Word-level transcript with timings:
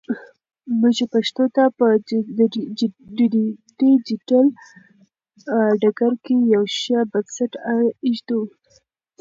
موږ 0.79 0.97
پښتو 1.13 1.43
ته 1.55 1.63
په 1.77 1.85
ډیجیټل 3.79 4.45
ډګر 5.81 6.13
کې 6.23 6.35
یو 6.53 6.63
ښه 6.79 6.99
بنسټ 7.11 7.53
ایږدو. 8.05 8.41